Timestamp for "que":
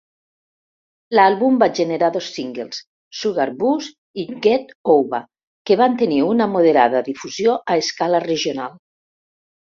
5.71-5.77